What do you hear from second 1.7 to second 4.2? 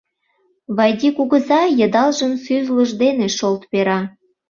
йыдалжым сӱзлыж дене шолт пера.